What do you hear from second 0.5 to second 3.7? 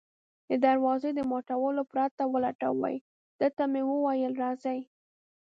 دروازې د ماتولو پرته ولټوي، ده ته